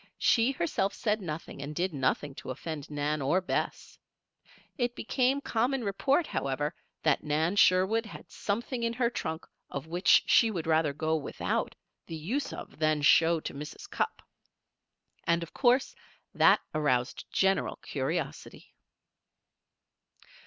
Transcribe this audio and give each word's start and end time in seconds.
She 0.17 0.53
herself 0.53 0.95
said 0.95 1.21
nothing 1.21 1.61
and 1.61 1.75
did 1.75 1.93
nothing 1.93 2.33
to 2.33 2.49
offend 2.49 2.89
Nan 2.89 3.21
or 3.21 3.39
Bess. 3.39 3.99
It 4.75 4.95
became 4.95 5.41
common 5.41 5.83
report, 5.83 6.25
however, 6.25 6.73
that 7.03 7.23
Nan 7.23 7.55
Sherwood 7.55 8.07
had 8.07 8.31
something 8.31 8.81
in 8.81 8.93
her 8.93 9.11
trunk 9.11 9.45
of 9.69 9.85
which 9.85 10.23
she 10.25 10.49
would 10.49 10.65
rather 10.65 10.91
go 10.91 11.15
without 11.15 11.75
the 12.07 12.15
use 12.15 12.51
than 12.79 13.03
show 13.03 13.39
to 13.41 13.53
Mrs. 13.53 13.87
Cupp. 13.87 14.23
And, 15.25 15.43
of 15.43 15.53
course, 15.53 15.93
that 16.33 16.61
aroused 16.73 17.25
general 17.31 17.75
curiosity. 17.75 18.73